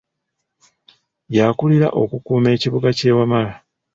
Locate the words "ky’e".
2.97-3.11